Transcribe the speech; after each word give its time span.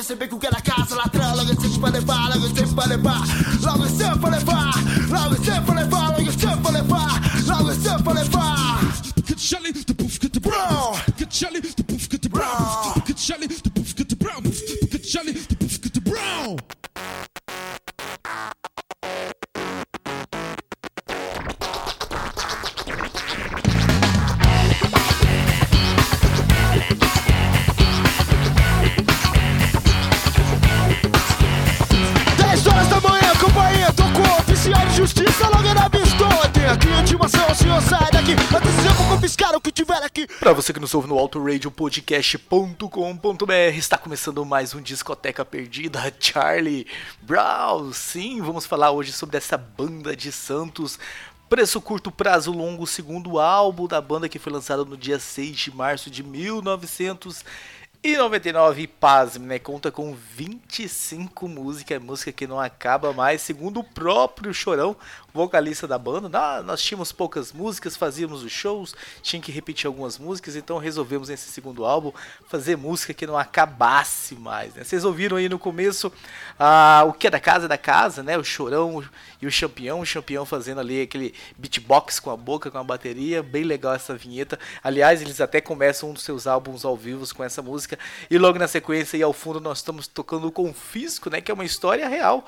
se 0.08 0.14
becuca 0.14 0.48
la 0.50 0.60
casa, 0.62 0.94
la 0.94 1.08
tră, 1.12 1.26
lângă 1.36 1.54
ce 1.60 1.78
pe 1.82 1.88
le 1.94 2.00
va, 2.08 2.18
lângă 2.32 2.48
ce 2.56 2.64
pe 2.76 2.84
le 2.90 2.96
va, 2.96 3.16
lângă 3.64 3.88
ce 3.98 4.08
pe 4.22 4.28
le 4.32 4.40
va, 4.48 4.60
lângă 5.12 5.36
ce 5.44 5.54
pe 5.66 5.72
le 5.76 5.84
va, 5.92 6.02
lângă 6.16 6.32
ce 6.40 6.50
pe 6.62 6.82
va, 6.90 7.04
lângă 7.48 7.74
ce 7.82 7.94
pe 8.04 8.12
le 8.16 8.24
va, 8.34 8.47
Pra 40.48 40.54
você 40.54 40.72
que 40.72 40.80
nos 40.80 40.94
ouve 40.94 41.06
no 41.06 41.18
autoradiopodcast.com.br, 41.18 43.76
está 43.76 43.98
começando 43.98 44.42
mais 44.46 44.74
um 44.74 44.80
Discoteca 44.80 45.44
Perdida, 45.44 46.10
Charlie 46.18 46.86
Brown. 47.20 47.92
Sim, 47.92 48.40
vamos 48.40 48.64
falar 48.64 48.90
hoje 48.90 49.12
sobre 49.12 49.36
essa 49.36 49.58
banda 49.58 50.16
de 50.16 50.32
Santos. 50.32 50.98
Preço 51.50 51.82
curto, 51.82 52.10
prazo 52.10 52.50
longo, 52.50 52.86
segundo 52.86 53.38
álbum 53.38 53.86
da 53.86 54.00
banda 54.00 54.26
que 54.26 54.38
foi 54.38 54.50
lançado 54.50 54.86
no 54.86 54.96
dia 54.96 55.18
6 55.18 55.54
de 55.54 55.70
março 55.70 56.10
de 56.10 56.22
1900 56.22 57.44
e 58.00 58.16
99, 58.16 58.86
pasme, 58.86 59.44
né? 59.44 59.58
Conta 59.58 59.90
com 59.90 60.14
25 60.14 61.48
músicas, 61.48 62.00
música 62.00 62.30
que 62.30 62.46
não 62.46 62.60
acaba 62.60 63.12
mais, 63.12 63.42
segundo 63.42 63.80
o 63.80 63.84
próprio 63.84 64.54
Chorão, 64.54 64.96
vocalista 65.34 65.86
da 65.86 65.98
banda. 65.98 66.28
Nós 66.62 66.80
tínhamos 66.80 67.10
poucas 67.10 67.52
músicas, 67.52 67.96
fazíamos 67.96 68.44
os 68.44 68.52
shows, 68.52 68.94
tinha 69.20 69.42
que 69.42 69.50
repetir 69.50 69.88
algumas 69.88 70.16
músicas, 70.16 70.54
então 70.54 70.78
resolvemos 70.78 71.28
nesse 71.28 71.50
segundo 71.50 71.84
álbum 71.84 72.12
fazer 72.46 72.76
música 72.76 73.12
que 73.12 73.26
não 73.26 73.36
acabasse 73.36 74.36
mais. 74.36 74.74
Né? 74.74 74.84
Vocês 74.84 75.04
ouviram 75.04 75.36
aí 75.36 75.48
no 75.48 75.58
começo 75.58 76.12
ah, 76.58 77.04
o 77.06 77.12
que 77.12 77.26
é 77.26 77.30
da 77.30 77.40
casa 77.40 77.64
é 77.64 77.68
da 77.68 77.78
casa, 77.78 78.22
né? 78.22 78.38
O 78.38 78.44
Chorão 78.44 79.04
e 79.42 79.46
o 79.46 79.50
Champião, 79.50 80.00
o 80.00 80.06
Champião 80.06 80.46
fazendo 80.46 80.80
ali 80.80 81.02
aquele 81.02 81.34
beatbox 81.56 82.20
com 82.20 82.30
a 82.30 82.36
boca, 82.36 82.70
com 82.70 82.78
a 82.78 82.84
bateria, 82.84 83.42
bem 83.42 83.64
legal 83.64 83.94
essa 83.94 84.14
vinheta. 84.14 84.58
Aliás, 84.82 85.20
eles 85.20 85.40
até 85.40 85.60
começam 85.60 86.10
um 86.10 86.12
dos 86.12 86.22
seus 86.22 86.46
álbuns 86.46 86.84
ao 86.84 86.96
vivo 86.96 87.18
com 87.34 87.42
essa 87.42 87.60
música. 87.60 87.87
E 88.30 88.38
logo 88.38 88.58
na 88.58 88.68
sequência 88.68 89.16
e 89.16 89.22
ao 89.22 89.32
fundo 89.32 89.60
nós 89.60 89.78
estamos 89.78 90.06
tocando 90.06 90.48
o 90.48 90.52
Confisco, 90.52 91.30
né, 91.30 91.40
que 91.40 91.50
é 91.50 91.54
uma 91.54 91.64
história 91.64 92.08
real. 92.08 92.44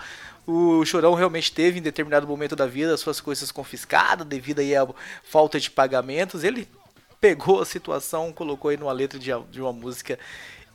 O 0.47 0.85
Chorão 0.85 1.15
realmente 1.15 1.53
teve 1.53 1.79
em 1.79 1.83
determinado 1.83 2.27
momento 2.27 2.57
da 2.57 2.67
vida 2.67 2.93
as 2.93 3.01
suas 3.01 3.21
coisas 3.21 3.53
confiscadas 3.53 4.27
devido 4.27 4.61
aí 4.61 4.75
à 4.75 4.87
falta 5.23 5.61
de 5.61 5.71
pagamentos. 5.71 6.43
Ele 6.43 6.67
pegou 7.21 7.61
a 7.61 7.67
situação, 7.67 8.33
colocou 8.33 8.71
aí 8.71 8.77
numa 8.77 8.93
letra 8.93 9.19
de, 9.19 9.61
uma 9.61 9.73
música 9.73 10.19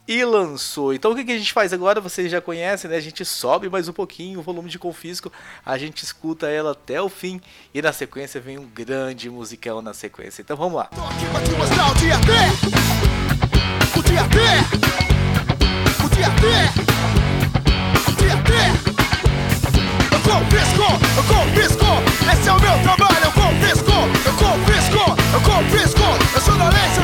e 0.08 0.24
lançou. 0.24 0.94
Então 0.94 1.12
o 1.12 1.16
que, 1.16 1.32
a 1.32 1.38
gente 1.38 1.52
faz 1.52 1.74
agora? 1.74 2.00
Vocês 2.00 2.32
já 2.32 2.40
conhecem, 2.40 2.90
né? 2.90 2.97
A 2.97 3.02
gente 3.02 3.26
sobe 3.26 3.70
mais 3.70 3.90
um 3.90 3.94
pouquinho 3.94 4.40
o 4.40 4.44
volume 4.44 4.70
de 4.70 4.78
confisco, 4.78 5.32
a 5.66 5.78
gente 5.78 6.03
escuta 6.03 6.47
ela 6.47 6.72
até 6.72 7.02
o 7.02 7.09
fim 7.09 7.42
e 7.74 7.82
na 7.82 7.92
sequência 7.92 8.40
vem 8.40 8.58
um 8.58 8.66
grande 8.66 9.30
musicão 9.30 9.82
na 9.82 9.94
sequência. 9.94 10.42
Então 10.42 10.56
vamos 10.56 10.76
lá. 10.76 10.86
Tô 10.86 13.04
Podia 14.16 14.30
ter, 14.30 14.64
podia 15.98 16.30
ter, 16.30 16.72
podia 18.06 18.38
ter. 18.44 18.72
Eu 20.09 20.20
confisco, 20.22 20.88
eu 21.18 21.24
confisco, 21.26 21.86
esse 22.31 22.48
é 22.48 22.53
o 22.53 22.59
meu 22.62 22.80
trabalho. 22.80 23.26
Eu 23.26 23.31
confisco, 23.34 23.92
eu 24.26 24.34
confisco, 24.34 25.18
eu 25.34 25.42
confisco. 25.42 26.03
Eu 26.34 26.42
sou 26.42 26.56
da 26.56 26.70
lei, 26.70 26.88
você 26.96 27.03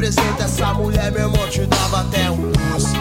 apresenta 0.00 0.44
essa 0.44 0.72
mulher, 0.72 1.12
meu 1.12 1.28
irmão, 1.28 1.48
te 1.48 1.60
dava 1.66 2.00
até 2.00 2.30
um 2.30 2.50
doce. 2.52 2.94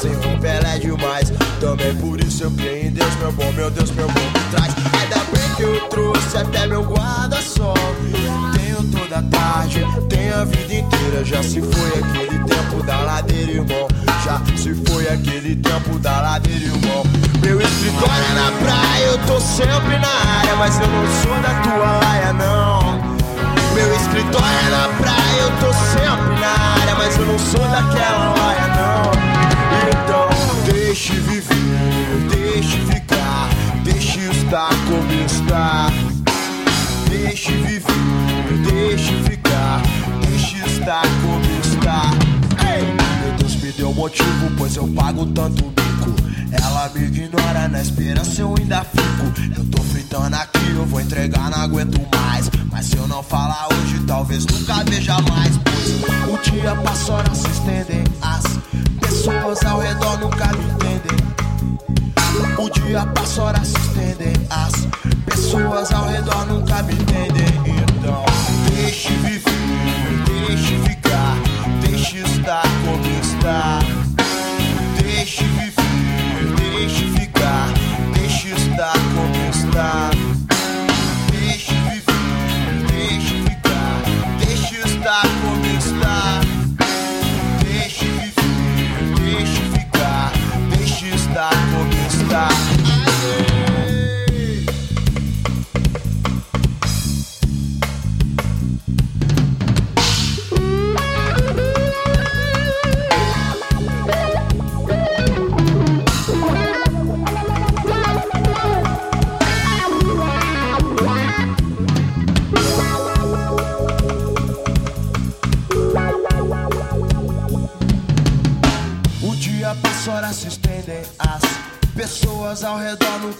Sem 0.00 0.14
roupa 0.14 0.46
ela 0.46 0.74
é 0.74 0.78
demais. 0.78 1.30
Também 1.60 1.94
por 1.96 2.18
isso 2.20 2.44
eu 2.44 2.50
creio 2.52 2.86
em 2.86 2.90
Deus, 2.90 3.14
meu 3.16 3.32
bom, 3.32 3.52
meu 3.52 3.70
Deus, 3.70 3.90
meu 3.90 4.06
bom, 4.06 4.20
me 4.20 4.50
traz. 4.50 4.74
Ainda 5.00 5.16
bem 5.32 5.54
que 5.56 5.62
eu 5.62 5.80
trouxe 5.88 6.38
até 6.38 6.66
meu 6.66 6.82
guarda-sol. 6.84 7.74
Tenho 8.54 8.82
toda 8.84 9.18
a 9.18 9.22
tarde, 9.22 9.84
tenho 10.08 10.40
a 10.40 10.44
vida 10.44 10.74
inteira. 10.74 11.24
Já 11.24 11.42
se 11.42 11.60
foi 11.60 11.98
aquele 11.98 12.38
tempo 12.44 12.82
da 12.84 12.96
ladeira, 13.00 13.52
irmão. 13.52 13.88
Já 14.24 14.40
se 14.56 14.74
foi 14.86 15.08
aquele 15.08 15.56
tempo 15.56 15.98
da 15.98 16.20
ladeira, 16.20 16.64
irmão. 16.64 17.04
Meu 17.42 17.60
escritório 17.60 18.24
é 18.30 18.34
na 18.34 18.52
praia, 18.52 19.04
eu 19.04 19.18
tô 19.26 19.40
sempre 19.40 19.98
na 19.98 20.38
área, 20.38 20.56
mas 20.56 20.80
eu 20.80 20.86
não 20.86 21.06
sou 21.22 21.34
da 21.42 21.60
tua 21.60 21.98
laia, 21.98 22.32
não. 22.32 22.77
Meu 23.78 23.94
escritório 23.94 24.58
é 24.66 24.70
na 24.70 24.88
praia, 24.98 25.40
eu 25.40 25.50
tô 25.60 25.72
sempre 25.72 26.40
na 26.40 26.50
área, 26.80 26.96
mas 26.96 27.16
eu 27.16 27.26
não 27.26 27.38
sou 27.38 27.60
daquela 27.60 28.34
laia, 28.36 28.66
não. 28.74 29.12
Então, 29.88 30.28
deixe 30.64 31.12
viver, 31.12 32.26
deixe 32.28 32.76
ficar, 32.86 33.48
deixe 33.84 34.18
estar 34.30 34.70
como 34.88 35.12
está. 35.24 35.92
Deixe 37.08 37.52
viver, 37.52 37.84
deixe 38.68 39.14
ficar, 39.22 39.80
deixe 40.26 40.56
estar 40.66 41.02
como 41.22 41.44
está. 41.62 42.10
Meu 43.22 43.32
Deus 43.38 43.54
me 43.62 43.70
deu 43.70 43.94
motivo, 43.94 44.50
pois 44.58 44.74
eu 44.74 44.88
pago 44.88 45.24
tanto 45.26 45.62
bico. 45.66 45.97
Ela 46.50 46.90
me 46.94 47.04
ignora, 47.04 47.68
na 47.68 47.82
esperança 47.82 48.40
eu 48.40 48.54
ainda 48.56 48.84
fico. 48.84 49.58
Eu 49.58 49.64
tô 49.66 49.82
fritando 49.82 50.34
aqui, 50.36 50.70
eu 50.74 50.86
vou 50.86 51.00
entregar, 51.00 51.50
não 51.50 51.60
aguento 51.60 52.00
mais. 52.14 52.50
Mas 52.70 52.86
se 52.86 52.96
eu 52.96 53.06
não 53.06 53.22
falar 53.22 53.68
hoje, 53.72 54.00
talvez 54.06 54.46
nunca 54.46 54.82
veja 54.84 55.20
mais. 55.22 55.58
Pois 55.58 56.34
o 56.34 56.50
dia 56.50 56.74
passa, 56.76 57.12
horas 57.12 57.38
se 57.38 57.48
estendem. 57.48 58.04
As 58.22 58.44
pessoas 59.00 59.62
ao 59.64 59.80
redor 59.80 60.18
nunca 60.18 60.46
me 60.46 60.64
entendem. 60.64 61.18
O 62.58 62.70
dia 62.70 63.04
passa, 63.06 63.42
horas 63.42 63.68
se 63.68 63.78
estendem. 63.78 64.32
As 64.50 64.72
pessoas 65.26 65.92
ao 65.92 66.08
redor 66.08 66.46
nunca 66.46 66.82
me 66.82 66.94
entendem. 66.94 67.48
Então, 67.98 68.24
deixe 68.74 69.12
viver, 69.14 70.24
deixe 70.26 70.78
ficar, 70.78 71.36
deixe 71.82 72.18
estar 72.18 72.62
como 72.84 73.17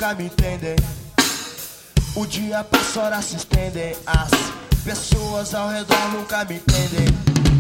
nunca 0.08 0.14
me 0.14 0.25
entendem. 0.25 0.76
O 2.14 2.26
dia 2.26 2.64
passa, 2.64 3.00
horas 3.00 3.25
se 3.26 3.37
estendem. 3.37 3.94
As 4.06 4.31
pessoas 4.82 5.55
ao 5.55 5.69
redor 5.69 6.12
nunca 6.12 6.44
me 6.44 6.56
entendem. 6.56 7.06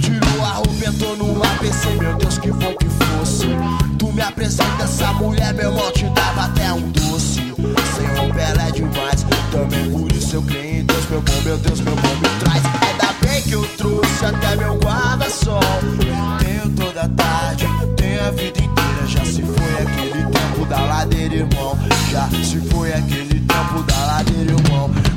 Tirou 0.00 0.44
a 0.44 0.52
roupa, 0.52 0.86
entrou 0.86 1.16
no 1.16 1.40
pensei, 1.58 1.96
meu 1.96 2.16
Deus, 2.16 2.38
que 2.38 2.50
bom 2.50 2.74
que 2.76 2.86
fosse. 2.86 3.46
Tu 3.98 4.12
me 4.12 4.22
apresenta 4.22 4.84
essa 4.84 5.12
mulher, 5.14 5.52
meu 5.54 5.70
irmão, 5.70 5.90
te 5.92 6.08
dava 6.10 6.44
até 6.44 6.72
um 6.72 6.90
doce. 6.90 7.40
Sem 7.96 8.06
roupa 8.16 8.40
ela 8.40 8.68
é 8.68 8.70
demais. 8.70 9.26
Também 9.50 9.90
por 9.90 10.10
isso 10.12 10.36
eu 10.36 10.42
creio 10.42 10.80
em 10.80 10.84
Deus, 10.84 11.06
meu 11.10 11.20
bom, 11.20 11.42
meu 11.44 11.58
Deus, 11.58 11.80
meu 11.80 11.96
bom, 11.96 12.14
me 12.14 12.28
traz. 12.40 12.62
Ainda 12.64 13.12
bem 13.26 13.42
que 13.42 13.52
eu 13.52 13.66
trouxe 13.76 14.24
até 14.24 14.56
meu 14.56 14.78
guarda-sol. 14.78 15.60
Tenho 16.38 16.70
toda 16.70 17.08
tarde, 17.10 17.66
tenho 17.96 18.26
a 18.26 18.30
vida 18.30 18.58
inteira. 18.58 19.06
Já 19.06 19.24
se 19.24 19.42
foi 19.42 19.82
aquele 19.82 20.28
tempo 20.58 20.66
da 20.66 20.80
ladeira, 20.80 21.34
irmão. 21.34 21.78
Já 22.10 22.28
se 22.42 22.58
foi 22.70 22.92
aquele 22.92 23.40
tempo 23.40 23.82
da 23.82 24.06
ladeira, 24.06 24.52
irmão. 24.52 25.07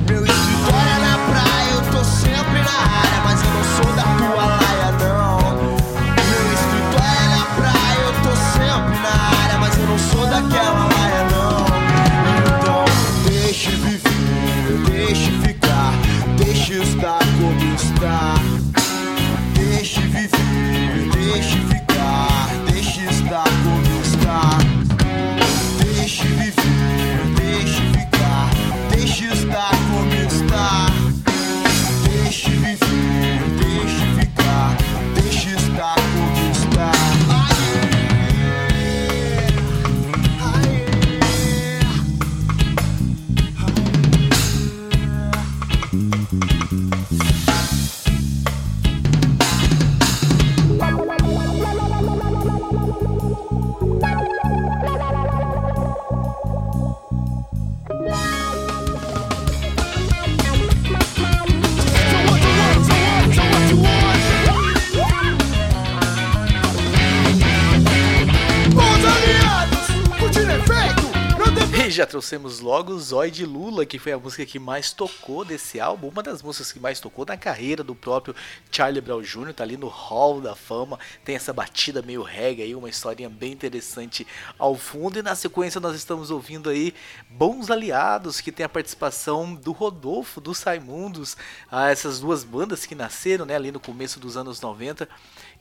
Trouxemos 72.21 72.59
logo 72.59 72.99
Zói 72.99 73.31
de 73.31 73.47
Lula, 73.47 73.83
que 73.83 73.97
foi 73.97 74.11
a 74.11 74.19
música 74.19 74.45
que 74.45 74.59
mais 74.59 74.94
tocou 74.94 75.44
desse 75.44 75.80
álbum, 75.80 76.07
uma 76.07 76.21
das 76.21 76.44
músicas 76.44 76.71
que 76.71 76.80
mais 76.80 76.99
tocou 76.99 77.25
na 77.25 77.35
carreira 77.35 77.83
do 77.83 77.95
próprio 77.95 78.35
Charlie 78.71 79.01
Brown 79.01 79.23
Jr., 79.23 79.56
tá 79.56 79.63
ali 79.63 79.75
no 79.75 79.87
Hall 79.87 80.40
da 80.40 80.56
Fama, 80.56 80.99
tem 81.25 81.35
essa 81.35 81.51
batida 81.51 82.04
meio 82.04 82.21
reggae 82.21 82.61
aí, 82.61 82.75
uma 82.75 82.87
historinha 82.87 83.28
bem 83.28 83.51
interessante 83.51 84.28
ao 84.59 84.75
fundo, 84.75 85.18
e 85.18 85.23
na 85.23 85.33
sequência 85.33 85.81
nós 85.81 85.95
estamos 85.95 86.30
ouvindo 86.30 86.69
aí 86.69 86.94
Bons 87.28 87.71
Aliados, 87.71 88.40
que 88.40 88.51
tem 88.51 88.63
a 88.63 88.69
participação 88.69 89.56
do 89.56 89.71
Rodolfo, 89.71 90.40
do 90.40 90.54
Saimundos, 90.54 91.35
ah, 91.71 91.90
essas 91.90 92.19
duas 92.19 92.44
bandas 92.44 92.85
que 92.85 92.94
nasceram 92.94 93.47
né, 93.47 93.56
ali 93.56 93.71
no 93.71 93.80
começo 93.80 94.19
dos 94.19 94.37
anos 94.37 94.61
90, 94.61 95.09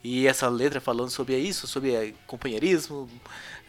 e 0.03 0.27
essa 0.27 0.47
letra 0.47 0.79
falando 0.79 1.09
sobre 1.09 1.37
isso, 1.37 1.67
sobre 1.67 1.93
eh, 1.93 2.13
companheirismo, 2.25 3.09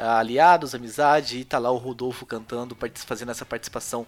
aliados, 0.03 0.75
amizade, 0.75 1.39
e 1.39 1.45
tá 1.45 1.59
lá 1.59 1.71
o 1.71 1.77
Rodolfo 1.77 2.27
cantando, 2.27 2.77
fazendo 3.07 3.31
essa 3.31 3.45
participação 3.45 4.07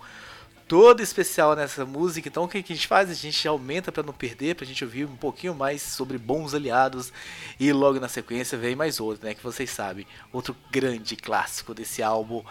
toda 0.66 1.02
especial 1.02 1.54
nessa 1.54 1.84
música. 1.84 2.28
Então 2.28 2.44
o 2.44 2.48
que 2.48 2.58
a 2.58 2.60
gente 2.60 2.86
faz? 2.86 3.10
A 3.10 3.14
gente 3.14 3.46
aumenta 3.46 3.92
para 3.92 4.02
não 4.02 4.12
perder, 4.12 4.54
pra 4.54 4.66
gente 4.66 4.84
ouvir 4.84 5.04
um 5.04 5.16
pouquinho 5.16 5.54
mais 5.54 5.82
sobre 5.82 6.18
bons 6.18 6.54
aliados 6.54 7.12
e 7.58 7.72
logo 7.72 8.00
na 8.00 8.08
sequência 8.08 8.58
vem 8.58 8.74
mais 8.74 9.00
outro, 9.00 9.26
né, 9.26 9.34
que 9.34 9.42
vocês 9.42 9.70
sabem, 9.70 10.06
outro 10.32 10.56
grande 10.70 11.16
clássico 11.16 11.74
desse 11.74 12.02
álbum, 12.02 12.42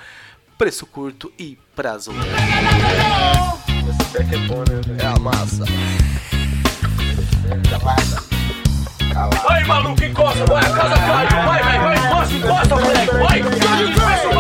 Preço 0.57 0.85
Curto 0.85 1.33
e 1.38 1.57
Prazo 1.75 2.12
Longo. 2.12 2.23
É 5.00 5.05
a 5.05 5.19
massa. 5.19 5.65
Vai, 9.13 9.63
maluco, 9.65 10.03
encosta, 10.03 10.43
vai, 10.46 10.65
a 10.65 10.70
casa 10.70 10.96
caiu, 10.96 11.46
vai, 11.46 11.63
vai, 11.63 11.79
vai, 11.79 11.96
encosta, 11.98 12.34
encosta, 12.34 12.75
moleque, 12.75 13.15
vai, 13.15 13.39
não 13.41 13.51
fecha 13.51 14.34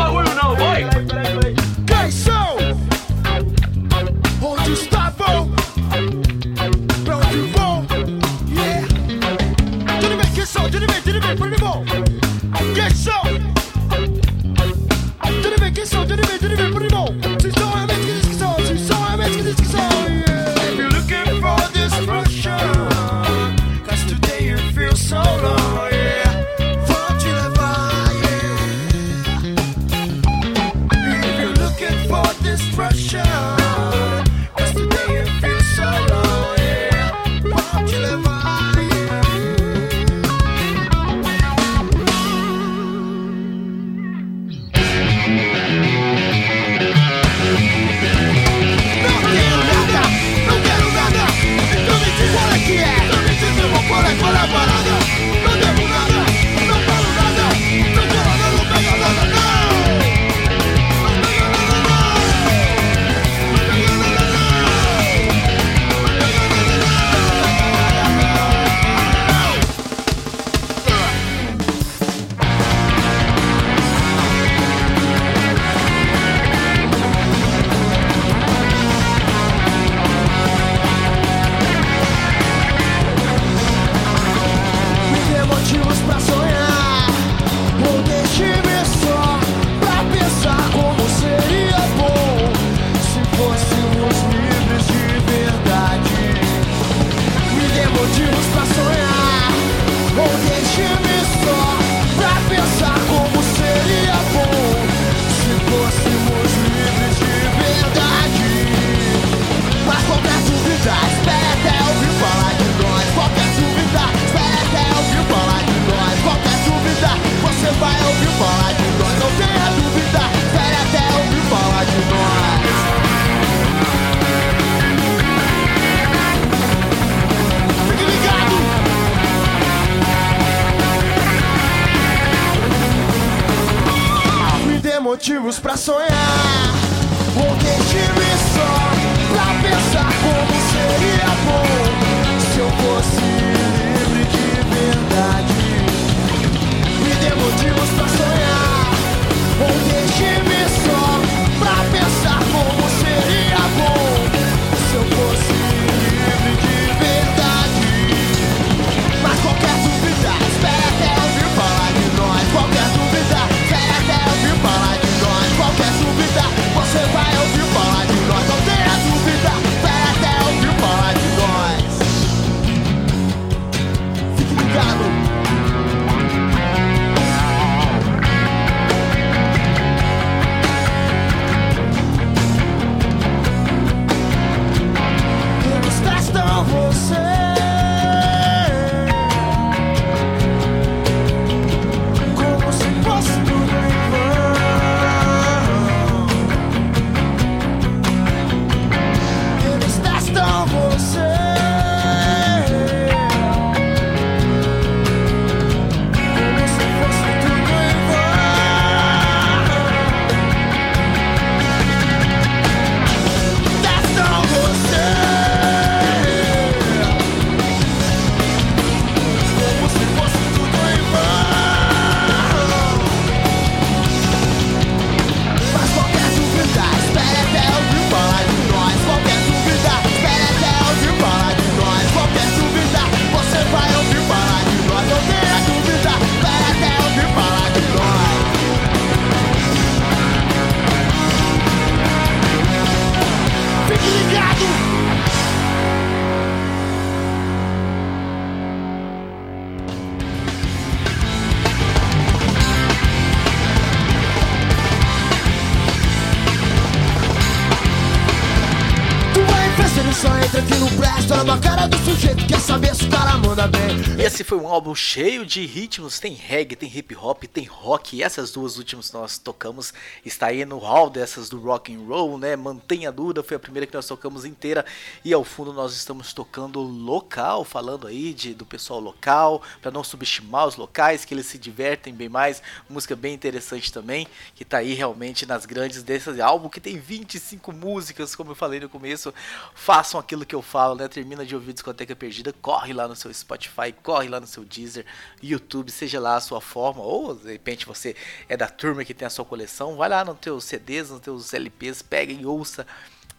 foi 264.53 264.61
um 264.61 264.67
álbum 264.67 264.93
cheio 264.93 265.47
de 265.47 265.65
ritmos, 265.65 266.19
tem 266.19 266.33
reggae, 266.33 266.75
tem 266.75 266.87
hip 266.87 267.15
hop, 267.15 267.43
tem 267.45 267.65
rock, 267.65 268.15
e 268.15 268.21
essas 268.21 268.51
duas 268.51 268.77
últimas 268.77 269.11
nós 269.11 269.39
tocamos, 269.39 269.91
está 270.23 270.45
aí 270.45 270.63
no 270.63 270.77
hall 270.77 271.09
dessas 271.09 271.49
do 271.49 271.59
rock 271.59 271.91
and 271.91 272.05
roll, 272.05 272.37
né? 272.37 272.55
Mantenha 272.55 273.09
a 273.09 273.11
dúvida, 273.11 273.41
foi 273.41 273.57
a 273.57 273.59
primeira 273.59 273.87
que 273.87 273.95
nós 273.95 274.05
tocamos 274.05 274.45
inteira, 274.45 274.85
e 275.25 275.33
ao 275.33 275.43
fundo 275.43 275.73
nós 275.73 275.95
estamos 275.95 276.33
tocando 276.33 276.79
local, 276.81 277.63
falando 277.63 278.05
aí 278.05 278.31
de, 278.31 278.53
do 278.53 278.63
pessoal 278.63 278.99
local, 278.99 279.59
para 279.81 279.89
não 279.89 280.03
subestimar 280.03 280.67
os 280.67 280.75
locais, 280.75 281.25
que 281.25 281.33
eles 281.33 281.47
se 281.47 281.57
divertem 281.57 282.13
bem 282.13 282.29
mais, 282.29 282.61
música 282.87 283.15
bem 283.15 283.33
interessante 283.33 283.91
também, 283.91 284.27
que 284.53 284.61
está 284.61 284.77
aí 284.77 284.93
realmente 284.93 285.47
nas 285.47 285.65
grandes 285.65 286.03
desse 286.03 286.39
álbum, 286.39 286.69
que 286.69 286.79
tem 286.79 286.99
25 286.99 287.71
músicas, 287.71 288.35
como 288.35 288.51
eu 288.51 288.55
falei 288.55 288.79
no 288.79 288.87
começo, 288.87 289.33
façam 289.73 290.19
aquilo 290.19 290.45
que 290.45 290.53
eu 290.53 290.61
falo, 290.61 290.93
né? 290.93 291.07
Termina 291.07 291.43
de 291.43 291.55
ouvir 291.55 291.73
Discoteca 291.73 292.15
Perdida, 292.15 292.53
corre 292.61 292.93
lá 292.93 293.07
no 293.07 293.15
seu 293.15 293.33
Spotify, 293.33 293.91
corre 294.03 294.29
lá 294.29 294.42
no 294.43 294.47
seu 294.47 294.63
Deezer, 294.63 295.05
YouTube, 295.41 295.91
seja 295.91 296.19
lá 296.19 296.35
a 296.35 296.41
sua 296.41 296.61
forma, 296.61 297.01
ou 297.01 297.35
de 297.35 297.51
repente 297.51 297.85
você 297.85 298.15
é 298.47 298.55
da 298.55 298.67
turma 298.67 299.03
que 299.03 299.13
tem 299.13 299.25
a 299.25 299.29
sua 299.29 299.43
coleção, 299.43 299.95
vai 299.95 300.09
lá 300.09 300.23
nos 300.23 300.37
teus 300.39 300.63
CDs, 300.63 301.09
nos 301.09 301.19
teus 301.19 301.53
LPs, 301.53 302.01
pega 302.01 302.31
e 302.31 302.45
ouça 302.45 302.85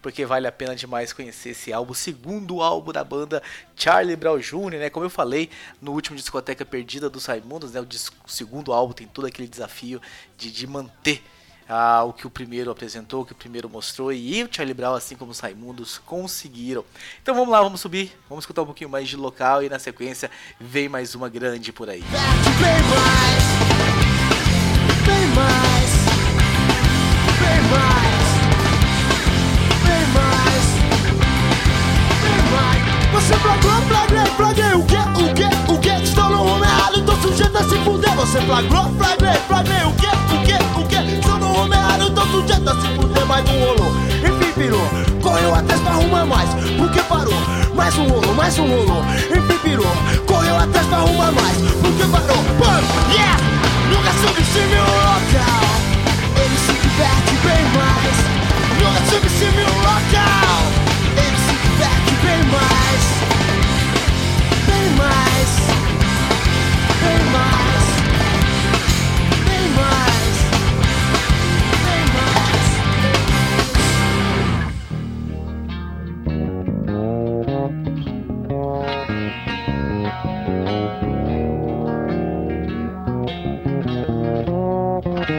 porque 0.05 0.23
vale 0.23 0.45
a 0.45 0.51
pena 0.51 0.75
demais 0.75 1.11
conhecer 1.11 1.49
esse 1.49 1.73
álbum, 1.73 1.95
segundo 1.95 2.61
álbum 2.61 2.91
da 2.91 3.03
banda 3.03 3.41
Charlie 3.75 4.15
Brown 4.15 4.37
Jr., 4.37 4.77
né? 4.77 4.87
Como 4.87 5.03
eu 5.03 5.09
falei 5.09 5.49
no 5.81 5.93
último 5.93 6.15
Discoteca 6.15 6.63
Perdida 6.63 7.09
dos 7.09 7.25
Raimundos, 7.25 7.71
né? 7.71 7.81
O, 7.81 7.87
segundo 8.29 8.71
álbum 8.71 8.93
tem 8.93 9.07
todo 9.07 9.25
aquele 9.25 9.47
desafio 9.47 9.99
de, 10.37 10.51
de 10.51 10.67
manter 10.67 11.23
ah, 11.67 12.03
o 12.03 12.13
que 12.13 12.27
o 12.27 12.29
primeiro 12.29 12.71
apresentou, 12.71 13.21
o 13.21 13.25
que 13.25 13.31
o 13.31 13.35
primeiro 13.35 13.69
mostrou, 13.69 14.11
e 14.11 14.43
o 14.43 14.49
Charlie 14.51 14.73
Brown, 14.73 14.93
assim 14.93 15.15
como 15.15 15.31
os 15.31 15.39
Raimundos, 15.39 15.97
conseguiram. 15.99 16.83
Então 17.21 17.33
vamos 17.33 17.49
lá, 17.49 17.61
vamos 17.61 17.81
subir, 17.81 18.11
vamos 18.29 18.43
escutar 18.43 18.61
um 18.61 18.65
pouquinho 18.65 18.89
mais 18.89 19.07
de 19.07 19.15
local 19.15 19.63
e 19.63 19.69
na 19.69 19.79
sequência 19.79 20.29
vem 20.59 20.87
mais 20.89 21.15
uma 21.15 21.29
grande 21.29 21.71
por 21.71 21.89
aí. 21.89 22.01
Bem 22.01 22.09
mais, 22.89 23.43
bem 25.05 25.27
mais, 25.35 25.91
bem 27.41 27.61
mais. 27.71 28.25
Você 33.13 33.33
flagrou, 33.35 33.81
flagrei, 33.83 34.25
flagrei 34.35 34.73
o 34.73 34.79
o 34.79 35.73
o? 35.73 36.05
Estou 36.13 36.29
no 36.29 37.21
sujeito 37.21 37.57
a 37.57 37.63
se 37.63 37.77
fuder. 37.83 38.15
Você 38.15 38.41
flagrou, 38.41 38.89
flagrei, 38.97 39.33
flagrei 39.47 39.83
o 39.83 40.24
tô 42.65 42.71
sujeito 42.71 42.71
a 42.71 42.75
se 42.75 42.87
fuder. 42.95 43.25
Mais 43.25 43.49
um 43.49 43.59
rolou, 43.59 43.93
enfim 44.19 44.51
virou, 44.57 44.89
correu 45.21 45.53
atrás 45.53 45.81
pra 45.81 45.91
arrumar 45.91 46.25
mais, 46.25 46.49
porque 46.77 47.01
parou. 47.03 47.33
Mais 47.75 47.97
um 47.97 48.07
rolou, 48.07 48.33
mais 48.33 48.57
um 48.57 48.67
rolou, 48.67 49.03
enfim 49.29 49.59
virou, 49.63 49.87
correu 50.25 50.57
atrás 50.57 50.87
pra 50.87 50.97
arrumar 50.97 51.31
mais, 51.31 51.57
porque 51.81 52.03
parou. 52.11 52.43
Mano, 52.59 52.87
yeah, 53.13 53.37
nunca 53.89 54.11
subestime 54.13 54.75
o 54.75 54.85
local, 54.85 55.65
ele 56.41 56.57
se 56.57 56.73
diverte 56.73 57.35
bem 57.43 57.63
mais. 57.75 58.17
Nunca 58.79 59.01
subestime 59.09 59.63
o 59.63 59.75
local, 59.77 60.61
Como 85.27 85.37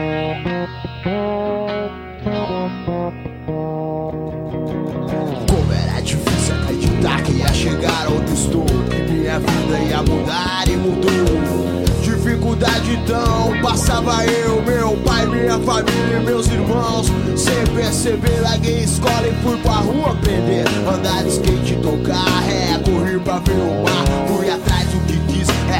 era 5.71 6.01
difícil 6.01 6.55
acreditar 6.55 7.23
que 7.23 7.31
ia 7.31 7.53
chegar 7.53 8.09
onde 8.09 8.33
estou 8.33 8.65
Que 8.65 9.13
minha 9.13 9.39
vida 9.39 9.79
ia 9.87 10.03
mudar 10.03 10.67
e 10.67 10.75
mudou. 10.75 11.85
Dificuldade 12.01 12.95
então, 12.95 13.53
passava 13.61 14.25
eu, 14.25 14.61
meu 14.63 14.97
pai, 15.05 15.25
minha 15.25 15.57
família 15.59 16.17
e 16.17 16.25
meus 16.25 16.47
irmãos. 16.47 17.07
Sem 17.37 17.65
perceber, 17.73 18.41
larguei 18.41 18.83
escola 18.83 19.25
e 19.25 19.33
fui 19.41 19.55
pra 19.57 19.75
rua 19.75 20.11
aprender. 20.11 20.65
Andar 20.85 21.23
de 21.23 21.29
skate, 21.29 21.77
tocar 21.81 22.25
ré, 22.41 22.77
correr 22.83 23.19
pra 23.21 23.39
ver 23.39 23.53
o 23.53 23.83
mar. 23.83 24.05
Fui 24.27 24.49
atrás 24.49 24.76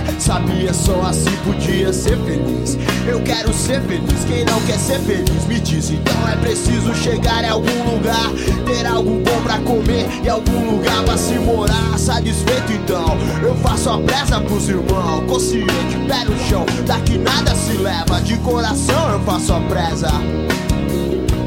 do 0.02 0.14
que 0.14 0.18
quis, 0.18 0.18
é, 0.18 0.20
sabia 0.20 0.74
só 0.74 1.02
assim 1.02 1.36
podia 1.44 1.94
ser 1.94 2.18
feliz. 2.18 2.78
Eu 3.08 3.22
quero 3.22 3.54
ser 3.54 3.82
feliz, 3.82 4.26
quem 4.28 4.44
não 4.46 4.60
quer 4.62 4.78
ser 4.78 5.00
feliz? 5.00 5.46
Me 5.48 5.60
diz 5.60 5.90
Então 5.90 6.28
é 6.28 6.36
preciso 6.36 6.94
chegar 6.94 7.44
em 7.44 7.50
algum 7.50 7.96
lugar 7.96 8.32
Ter 8.66 8.86
algo 8.86 9.22
bom 9.22 9.42
pra 9.44 9.60
comer 9.60 10.08
e 10.24 10.30
algum 10.30 10.72
lugar 10.72 11.04
pra 11.04 11.18
se 11.18 11.36
morar. 11.36 11.98
Satisfeito 11.98 12.74
então, 12.74 13.18
eu 13.42 13.56
faço 13.56 13.90
a 13.90 13.98
presa 14.00 14.42
pros 14.42 14.68
irmãos. 14.70 15.26
Consciente, 15.28 15.98
pé 16.08 16.26
no 16.26 16.38
chão, 16.48 16.66
daqui 16.86 17.18
nada 17.18 17.56
se 17.56 17.74
leva. 17.78 18.22
De 18.22 18.38
coração 18.38 19.10
eu 19.12 19.20
faço 19.22 19.54
a 19.54 19.60
presa 19.62 20.10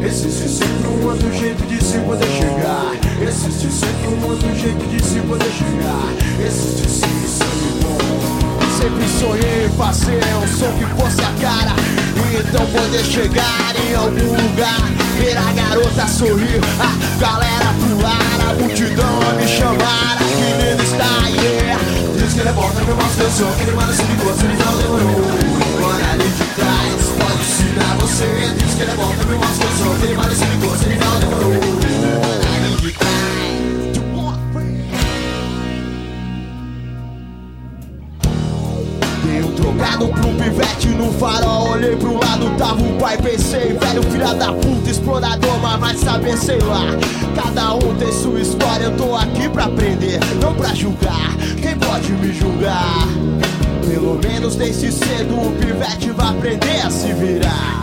Existe 0.02 0.48
sempre 0.48 0.88
um 0.88 1.06
outro 1.06 1.30
jeito 1.32 1.62
de 1.66 1.84
se 1.84 1.98
poder 1.98 2.26
chegar. 2.26 2.92
Existe 3.22 3.70
sempre 3.70 4.08
um 4.08 4.30
outro 4.30 4.54
jeito 4.54 4.86
de 4.88 5.04
se 5.04 5.20
poder 5.20 5.50
chegar. 5.50 6.46
Existe 6.46 6.88
sim 6.88 7.26
sangue 7.26 7.82
bom 7.82 8.29
Sempre 8.80 9.06
sonhei 9.08 9.66
em 9.66 9.76
fazer 9.76 10.20
um 10.42 10.48
som 10.48 10.72
que 10.72 10.86
fosse 10.96 11.20
a 11.20 11.32
cara. 11.38 11.74
E 12.30 12.36
então 12.36 12.64
poder 12.64 13.04
chegar 13.04 13.74
em 13.76 13.94
algum 13.94 14.32
lugar 14.32 14.80
Ver 15.18 15.36
a 15.36 15.52
garota 15.52 16.08
sorrir, 16.08 16.60
a 16.78 17.20
galera 17.20 17.74
pular 17.78 18.48
A 18.48 18.54
multidão 18.54 19.20
a 19.28 19.34
me 19.34 19.46
chamar, 19.46 20.16
que 20.16 20.64
lindo 20.64 20.82
está, 20.82 21.28
yeah 21.28 21.78
Diz 22.16 22.32
que 22.32 22.40
ele 22.40 22.48
é 22.48 22.52
bom, 22.52 22.70
também 22.70 22.94
mostra 22.94 23.26
o 23.26 23.30
som 23.30 23.52
Que 23.52 23.62
ele 23.64 23.72
manda 23.72 23.92
se 23.92 24.02
ligou, 24.02 24.32
se 24.32 24.44
não 24.44 24.76
demorou. 24.78 25.20
Olha 25.82 26.12
ali 26.12 26.28
de 26.28 26.44
trás, 26.54 27.12
pode 27.18 27.40
ensinar 27.40 27.96
você. 28.00 28.54
Diz 28.56 28.74
que 28.74 28.82
ele 28.82 28.92
é 28.92 28.94
bom, 28.94 29.14
também 29.20 29.36
mostra 29.36 29.66
o 29.66 29.76
som 29.76 29.98
Que 29.98 30.04
ele 30.06 30.14
manda 30.14 30.34
se 30.34 30.44
ligou, 30.44 30.76
se 30.78 30.86
não 30.86 31.20
demorou 31.20 32.29
Dei 39.60 39.72
trocado 39.72 40.08
pro 40.08 40.28
pivete 40.34 40.88
no 40.88 41.12
farol. 41.12 41.72
Olhei 41.72 41.94
pro 41.96 42.14
lado, 42.14 42.50
tava 42.56 42.82
o 42.82 42.98
pai 42.98 43.18
Pensei, 43.18 43.74
velho 43.74 44.02
filha 44.10 44.34
da 44.34 44.52
puta, 44.52 44.90
explorador 44.90 45.58
Mas 45.60 45.80
vai 45.80 45.96
saber, 45.96 46.36
sei 46.38 46.58
lá. 46.60 46.86
Cada 47.34 47.74
um 47.74 47.94
tem 47.96 48.12
sua 48.12 48.40
história 48.40 48.84
Eu 48.84 48.96
tô 48.96 49.14
aqui 49.14 49.48
pra 49.48 49.64
aprender, 49.64 50.18
não 50.42 50.54
pra 50.54 50.74
julgar. 50.74 51.36
Quem 51.60 51.76
pode 51.76 52.10
me 52.12 52.32
julgar? 52.32 53.06
Pelo 53.86 54.18
menos 54.22 54.56
desde 54.56 54.90
cedo 54.90 55.34
O 55.34 55.52
pivete 55.52 56.10
vai 56.10 56.28
aprender 56.30 56.80
a 56.86 56.90
se 56.90 57.12
virar. 57.12 57.82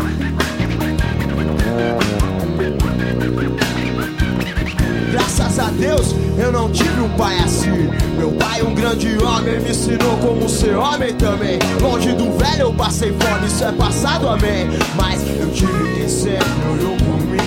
Graças 5.11 5.59
a 5.59 5.69
Deus 5.71 6.11
eu 6.11 6.26
não 6.67 6.73
tive 6.73 7.01
um 7.01 7.09
pai 7.09 7.39
assim. 7.39 7.89
Meu 8.17 8.31
pai, 8.33 8.61
um 8.61 8.73
grande 8.73 9.17
homem, 9.23 9.59
me 9.61 9.69
ensinou 9.69 10.17
como 10.17 10.49
ser 10.49 10.75
homem 10.75 11.13
também. 11.13 11.59
Longe 11.81 12.11
do 12.13 12.37
velho 12.37 12.61
eu 12.61 12.73
passei 12.73 13.13
fome, 13.13 13.47
isso 13.47 13.63
é 13.63 13.71
passado, 13.71 14.27
amém. 14.27 14.67
Mas 14.95 15.21
eu 15.39 15.49
tive 15.51 15.95
quem 15.95 16.09
sempre 16.09 16.45
olhou 16.69 16.97
por 16.97 17.21
mim. 17.21 17.37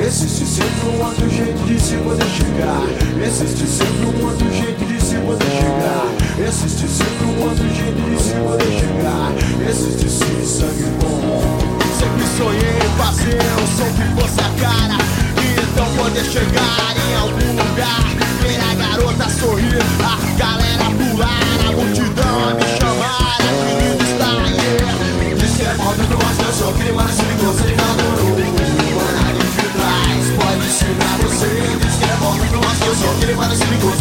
Existe 0.00 0.46
sempre 0.46 0.88
um 0.88 1.04
outro 1.04 1.28
jeito 1.28 1.66
de 1.66 1.78
se 1.78 1.96
poder 1.96 2.26
chegar. 2.26 2.82
Existe 3.26 3.66
sempre 3.66 4.06
um 4.06 4.26
outro 4.26 4.50
jeito 4.50 4.84
de 4.86 5.02
se 5.02 5.16
poder 5.16 5.50
chegar. 5.50 6.48
Existe 6.48 6.88
sempre 6.88 7.24
um 7.26 7.42
outro 7.42 7.68
jeito 7.68 8.10
de 8.10 8.22
se 8.22 8.34
poder 8.34 8.72
chegar. 8.78 9.32
Existe 9.68 10.08
sim 10.08 10.44
sangue 10.46 10.84
bom. 11.02 11.58
Sempre 11.98 12.26
sonhei 12.38 12.78
em 12.78 12.96
fazer 12.96 13.42
som 13.76 13.92
que 13.92 14.20
fosse 14.20 14.40
a 14.40 14.60
cara 14.60 15.27
então 15.72 15.86
poder 15.96 16.24
chegar 16.24 16.94
em 16.96 17.14
algum 17.14 17.50
lugar 17.52 18.04
Ver 18.40 18.60
a 18.60 18.74
garota 18.74 19.28
sorrir, 19.30 19.78
a 20.02 20.38
galera 20.38 20.84
pular 20.96 21.68
A 21.68 21.72
multidão 21.72 22.48
a 22.48 22.54
me 22.54 22.64
chamar, 22.78 23.38
a 23.40 23.52
que 23.52 23.72
lindo 23.82 24.04
está, 24.04 24.32
yeah 24.48 25.68
é 25.68 25.74
moda 25.74 26.02
do 26.02 26.16
gosto, 26.16 26.42
eu 26.42 26.52
sou 26.52 26.72
se 26.72 27.22
se 27.52 27.74
não 27.74 27.96
demorou 27.96 28.38
Mano, 28.98 29.18
ali 29.28 29.38
de 29.38 29.68
trás, 29.76 30.24
pode 30.38 30.66
ensinar 30.66 31.18
você. 31.22 31.50
É 32.04 32.16
moda 32.16 32.44
do 32.44 32.58
gosto, 32.58 32.84
eu 32.86 32.94
sou 32.94 33.14
que 33.14 33.34
mais 33.34 33.58
se 33.58 33.64
ligou, 33.64 33.92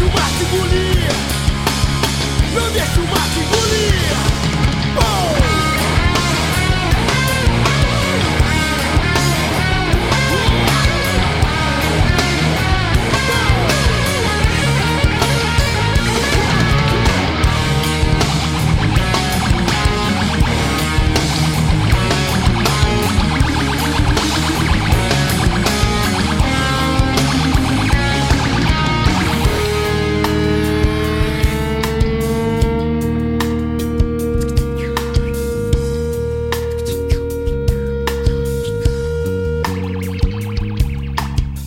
O 0.00 0.06
mar 0.06 0.28
te 0.36 0.42
engolir. 0.42 1.08
Não 2.52 2.72
deixa 2.72 3.00
o 3.00 3.06
mar 3.06 3.28
te 3.32 3.38
engolir. 3.38 3.63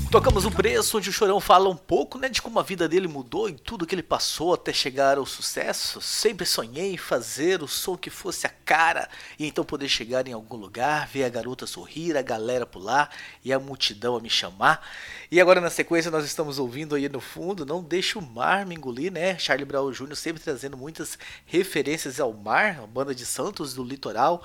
Tocamos 0.09 0.45
o 0.45 0.51
preço, 0.51 0.97
onde 0.97 1.09
o 1.09 1.13
Chorão 1.13 1.37
fala 1.41 1.67
um 1.67 1.75
pouco 1.75 2.17
né, 2.17 2.29
de 2.29 2.41
como 2.41 2.57
a 2.59 2.63
vida 2.63 2.87
dele 2.87 3.09
mudou 3.09 3.49
e 3.49 3.53
tudo 3.53 3.85
que 3.85 3.93
ele 3.93 4.01
passou 4.01 4.53
até 4.53 4.71
chegar 4.71 5.17
ao 5.17 5.25
sucesso. 5.25 5.99
Sempre 5.99 6.45
sonhei 6.45 6.93
em 6.93 6.97
fazer 6.97 7.61
o 7.61 7.67
som 7.67 7.97
que 7.97 8.09
fosse 8.09 8.47
a 8.47 8.49
cara 8.49 9.09
e 9.37 9.45
então 9.45 9.65
poder 9.65 9.89
chegar 9.89 10.25
em 10.25 10.31
algum 10.31 10.55
lugar, 10.55 11.07
ver 11.07 11.25
a 11.25 11.29
garota 11.29 11.67
sorrir, 11.67 12.15
a 12.15 12.21
galera 12.21 12.65
pular 12.65 13.09
e 13.43 13.51
a 13.51 13.59
multidão 13.59 14.15
a 14.15 14.21
me 14.21 14.29
chamar. 14.29 14.81
E 15.29 15.41
agora 15.41 15.59
na 15.59 15.69
sequência 15.69 16.09
nós 16.09 16.23
estamos 16.23 16.57
ouvindo 16.57 16.95
aí 16.95 17.09
no 17.09 17.19
fundo 17.19 17.65
Não 17.65 17.83
Deixa 17.83 18.17
o 18.17 18.21
Mar 18.21 18.65
Me 18.65 18.75
Engolir, 18.75 19.11
né? 19.11 19.37
Charlie 19.37 19.65
Brown 19.65 19.91
Jr. 19.91 20.15
sempre 20.15 20.41
trazendo 20.41 20.77
muitas 20.77 21.19
referências 21.45 22.17
ao 22.17 22.31
mar, 22.31 22.79
a 22.81 22.87
banda 22.87 23.13
de 23.13 23.25
Santos 23.25 23.73
do 23.73 23.83
litoral. 23.83 24.41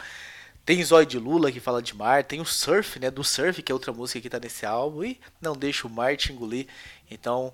Tem 0.64 0.82
Zóio 0.84 1.06
de 1.06 1.18
Lula 1.18 1.50
que 1.50 1.58
fala 1.58 1.82
de 1.82 1.94
mar, 1.94 2.22
tem 2.22 2.40
o 2.40 2.44
Surf, 2.44 3.00
né, 3.00 3.10
do 3.10 3.24
Surf, 3.24 3.62
que 3.62 3.72
é 3.72 3.74
outra 3.74 3.92
música 3.92 4.20
que 4.20 4.30
tá 4.30 4.38
nesse 4.38 4.64
álbum, 4.64 5.02
e 5.02 5.20
Não 5.40 5.54
Deixa 5.54 5.88
o 5.88 5.90
Mar 5.90 6.16
Te 6.16 6.32
Engolir. 6.32 6.68
Então, 7.10 7.52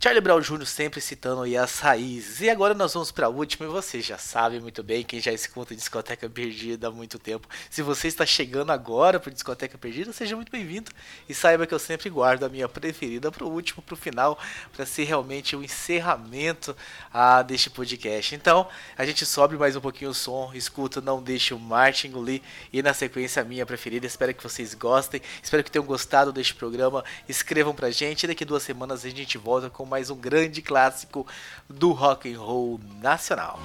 Charlie 0.00 0.20
Brown 0.20 0.40
Jr. 0.40 0.64
sempre 0.64 1.00
citando 1.00 1.42
aí 1.42 1.56
as 1.56 1.80
raízes. 1.80 2.40
E 2.40 2.48
agora 2.48 2.72
nós 2.72 2.94
vamos 2.94 3.10
para 3.10 3.26
a 3.26 3.28
última, 3.28 3.66
e 3.66 3.68
você 3.68 4.00
já 4.00 4.16
sabe 4.16 4.60
muito 4.60 4.80
bem, 4.80 5.02
quem 5.02 5.20
já 5.20 5.32
escuta 5.32 5.74
Discoteca 5.74 6.30
Perdida 6.30 6.86
há 6.86 6.90
muito 6.92 7.18
tempo. 7.18 7.48
Se 7.68 7.82
você 7.82 8.06
está 8.06 8.24
chegando 8.24 8.70
agora 8.70 9.18
para 9.18 9.32
Discoteca 9.32 9.76
Perdida, 9.76 10.12
seja 10.12 10.36
muito 10.36 10.52
bem-vindo. 10.52 10.92
E 11.28 11.34
saiba 11.34 11.66
que 11.66 11.74
eu 11.74 11.80
sempre 11.80 12.08
guardo 12.08 12.44
a 12.44 12.48
minha 12.48 12.68
preferida 12.68 13.32
para 13.32 13.44
o 13.44 13.50
último, 13.50 13.82
para 13.82 13.94
o 13.94 13.96
final, 13.96 14.38
para 14.72 14.86
ser 14.86 15.02
realmente 15.02 15.56
o 15.56 15.64
encerramento 15.64 16.76
ah, 17.12 17.42
deste 17.42 17.68
podcast. 17.68 18.36
Então, 18.36 18.68
a 18.96 19.04
gente 19.04 19.26
sobe 19.26 19.56
mais 19.56 19.74
um 19.74 19.80
pouquinho 19.80 20.12
o 20.12 20.14
som, 20.14 20.52
escuta 20.54 21.00
Não 21.00 21.20
Deixe 21.20 21.52
o 21.52 21.58
Martin 21.58 22.06
engolir, 22.06 22.40
e 22.72 22.80
na 22.84 22.94
sequência 22.94 23.42
a 23.42 23.44
minha 23.44 23.66
preferida. 23.66 24.06
Espero 24.06 24.32
que 24.32 24.44
vocês 24.44 24.74
gostem, 24.74 25.20
espero 25.42 25.64
que 25.64 25.72
tenham 25.72 25.84
gostado 25.84 26.32
deste 26.32 26.54
programa. 26.54 27.04
Escrevam 27.28 27.74
pra 27.74 27.90
gente, 27.90 28.22
e 28.22 28.26
daqui 28.28 28.44
duas 28.44 28.62
semanas 28.62 29.04
a 29.04 29.10
gente 29.10 29.36
volta 29.36 29.68
com 29.68 29.87
mais 29.88 30.10
um 30.10 30.16
grande 30.16 30.62
clássico 30.62 31.26
do 31.68 31.92
rock 31.92 32.32
and 32.32 32.38
roll 32.38 32.78
nacional. 33.00 33.58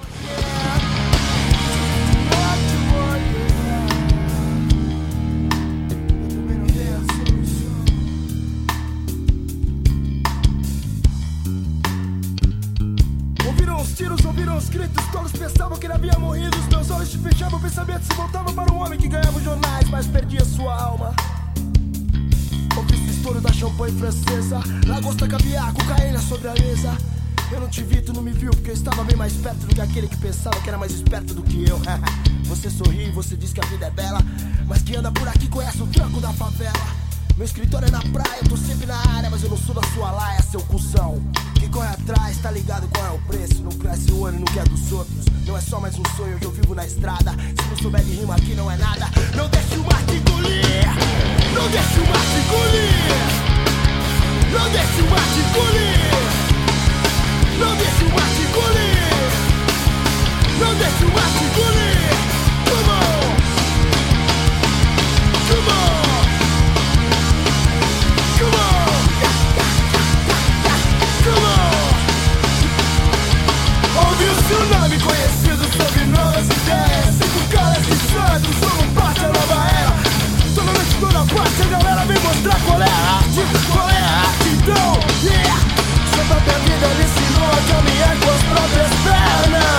Tiros, 13.96 14.24
ouviram 14.24 14.56
os 14.56 14.68
gritos, 14.68 15.06
todos 15.12 15.30
pensavam 15.30 15.78
que 15.78 15.86
ele 15.86 15.92
havia 15.92 16.18
morrido. 16.18 16.58
Os 16.58 16.66
meus 16.66 16.90
olhos 16.90 17.08
se 17.08 17.18
fechavam, 17.18 17.60
o 17.60 17.62
pensamento 17.62 18.02
se 18.02 18.12
voltava 18.14 18.52
para 18.52 18.72
um 18.72 18.82
homem 18.82 18.98
que 18.98 19.06
ganhava 19.06 19.36
os 19.36 19.44
jornais, 19.44 19.88
mas 19.88 20.04
perdia 20.08 20.44
sua 20.44 20.74
alma. 20.74 21.14
O 22.76 23.10
estouro 23.10 23.40
da 23.40 23.52
champanhe 23.52 23.96
francesa, 23.96 24.60
lagosta 24.86 25.28
caviar, 25.28 25.72
cocaína 25.72 26.18
sobre 26.20 26.48
a 26.48 26.54
mesa. 26.54 26.96
Eu 27.52 27.60
não 27.60 27.68
te 27.68 27.82
vi, 27.84 28.02
tu 28.02 28.12
não 28.12 28.20
me 28.20 28.32
viu, 28.32 28.50
porque 28.50 28.70
eu 28.70 28.74
estava 28.74 29.04
bem 29.04 29.16
mais 29.16 29.32
perto 29.34 29.66
do 29.66 29.74
que 29.74 29.80
aquele 29.80 30.08
que 30.08 30.16
pensava 30.16 30.60
que 30.60 30.68
era 30.68 30.76
mais 30.76 30.92
esperto 30.92 31.34
do 31.34 31.42
que 31.42 31.68
eu. 31.68 31.80
você 32.44 32.68
sorri, 32.68 33.10
você 33.12 33.36
diz 33.36 33.52
que 33.52 33.60
a 33.60 33.66
vida 33.66 33.86
é 33.86 33.90
bela, 33.90 34.20
mas 34.66 34.82
quem 34.82 34.96
anda 34.96 35.12
por 35.12 35.28
aqui 35.28 35.46
conhece 35.48 35.80
o 35.82 35.86
tranco 35.86 36.20
da 36.20 36.32
favela. 36.32 36.72
Meu 37.36 37.44
escritório 37.44 37.86
é 37.86 37.90
na 37.90 38.00
praia, 38.00 38.40
eu 38.42 38.48
tô 38.48 38.56
sempre 38.56 38.86
na 38.86 38.96
área, 38.96 39.30
mas 39.30 39.42
eu 39.42 39.50
não 39.50 39.56
sou 39.56 39.74
da 39.74 39.82
sua 39.94 40.10
laia, 40.10 40.42
seu 40.42 40.60
cuzão. 40.62 41.22
Quem 41.54 41.68
corre 41.68 41.88
atrás, 41.88 42.38
tá 42.38 42.50
ligado 42.50 42.88
qual 42.88 43.06
é 43.06 43.10
o 43.10 43.18
preço. 43.20 43.62
Não 43.62 43.72
cresce 43.72 44.12
o 44.12 44.26
ano 44.26 44.38
e 44.38 44.40
não 44.40 44.52
quer 44.52 44.68
dos 44.68 44.92
outros. 44.92 45.33
Não 45.46 45.56
é 45.56 45.60
só 45.60 45.78
mais 45.78 45.94
um 45.98 46.02
sonho 46.16 46.38
que 46.38 46.46
eu 46.46 46.50
vivo 46.50 46.74
na 46.74 46.86
estrada. 46.86 47.32
Se 47.32 47.68
não 47.68 47.76
souber 47.76 48.02
de 48.02 48.14
rima 48.14 48.34
aqui, 48.34 48.54
não 48.54 48.70
é 48.70 48.76
nada. 48.76 49.06
Não 49.36 49.48
deixe 49.48 49.76
o 49.76 49.84
mar 49.84 50.02
te 50.06 50.16
engolir. 50.16 50.86
Não 51.54 51.68
deixe 51.68 52.00
o 52.00 52.06
mar 52.06 52.24
te 52.30 52.38
engolir. 52.40 53.44
Não 54.52 54.70
deixe 54.70 55.00
o 55.02 55.10
mar 55.10 55.24
te 55.32 55.40
engolir. 55.40 56.04
Não 57.58 57.76
deixe 57.76 58.04
o 58.04 58.10
mar 58.14 58.28
te 58.34 58.42
engolir. 58.42 59.04
Não 60.58 60.74
deixe 60.76 61.04
o 61.04 61.08
mar 61.12 61.28
te 61.38 61.44
engolir. 61.44 61.94
Come 62.70 62.90
on. 62.90 63.13
Ouvi 74.26 74.54
o 74.54 74.78
nome 74.78 74.98
conhecido 75.00 75.64
sobre 75.76 76.04
novas 76.06 76.46
ideias. 76.46 77.14
Cinco 77.20 77.48
caras 77.50 77.84
de 77.84 77.94
santos, 77.94 78.56
somos 78.58 78.92
parte 78.94 79.20
da 79.20 79.28
nova 79.28 79.68
era. 79.68 79.92
Toda 80.54 80.72
noite, 80.72 80.96
toda 80.98 81.18
parte, 81.34 81.62
a 81.62 81.66
galera 81.66 82.04
vem 82.06 82.18
mostrar 82.20 82.60
qual 82.66 82.80
é 82.80 82.88
a 82.88 83.16
arte 83.18 83.40
Qual 83.70 83.90
é 83.90 83.98
a 83.98 84.20
arte, 84.28 84.48
então, 84.48 85.00
yeah. 85.24 85.60
Sua 86.14 86.24
própria 86.24 86.58
vida 86.60 86.86
me 86.88 87.04
ensinou 87.04 87.48
a 87.48 87.60
caminhar 87.72 88.16
com 88.16 88.30
as 88.30 88.42
próprias 88.42 88.90
pernas 89.04 89.73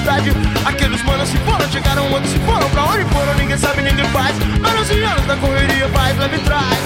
cidade. 0.00 0.32
Aqueles 0.64 1.02
manos 1.02 1.28
se 1.28 1.36
foram, 1.38 1.70
chegaram 1.70 2.12
onde 2.12 2.28
se 2.28 2.38
foram, 2.40 2.68
pra 2.70 2.84
onde 2.84 3.04
foram, 3.06 3.34
ninguém 3.34 3.58
sabe, 3.58 3.82
ninguém 3.82 4.04
faz. 4.06 4.34
Anos 4.64 4.90
e 4.90 5.02
anos 5.02 5.26
da 5.26 5.36
correria, 5.36 5.88
faz, 5.88 6.18
leve 6.18 6.38
traz. 6.38 6.79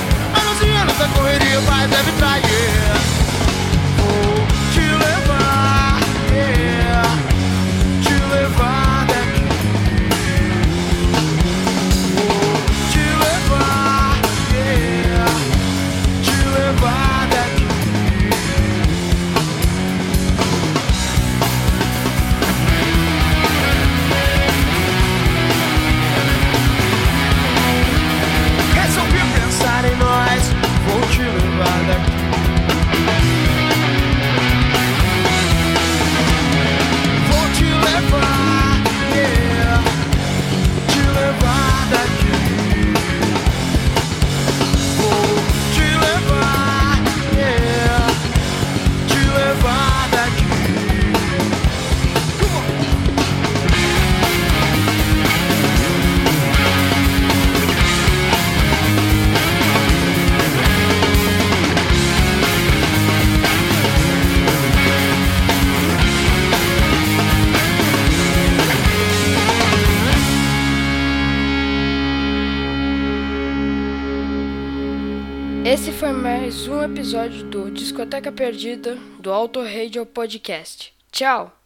Biblioteca 78.15 78.31
Perdida 78.31 78.95
do 79.19 79.33
Auto 79.33 79.61
Radio 79.61 80.07
Podcast. 80.07 80.93
Tchau! 81.11 81.64